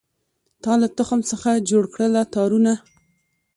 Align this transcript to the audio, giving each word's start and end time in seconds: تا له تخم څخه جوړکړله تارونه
تا 0.63 0.73
له 0.81 0.87
تخم 0.97 1.19
څخه 1.31 1.51
جوړکړله 1.69 2.21
تارونه 2.33 2.73